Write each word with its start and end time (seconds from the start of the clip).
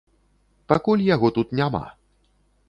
Пакуль 0.73 1.03
яго 1.09 1.31
тут 1.37 1.53
няма. 1.61 1.83